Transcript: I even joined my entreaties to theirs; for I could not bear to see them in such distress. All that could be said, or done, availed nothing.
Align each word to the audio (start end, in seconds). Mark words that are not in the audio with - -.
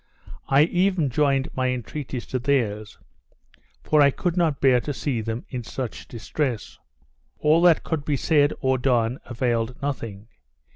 I 0.47 0.63
even 0.63 1.11
joined 1.11 1.49
my 1.55 1.67
entreaties 1.67 2.25
to 2.25 2.39
theirs; 2.39 2.97
for 3.83 4.01
I 4.01 4.09
could 4.09 4.35
not 4.35 4.59
bear 4.59 4.81
to 4.81 4.95
see 4.95 5.21
them 5.21 5.45
in 5.49 5.61
such 5.63 6.07
distress. 6.07 6.79
All 7.37 7.61
that 7.61 7.83
could 7.83 8.03
be 8.03 8.17
said, 8.17 8.51
or 8.61 8.79
done, 8.79 9.19
availed 9.25 9.79
nothing. 9.79 10.27